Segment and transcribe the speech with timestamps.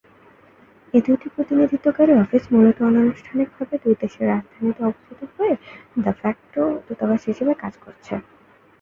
[0.93, 5.53] এ দুইটি প্রতিনিধিত্বকারী অফিস মূলত অনানুষ্ঠানিকভাবে দুই দেশের রাজধানীতে অবস্থিত হয়ে
[5.97, 8.13] "দে ফ্যাক্টো" দূতাবাস হিসেবে কাজ করছে।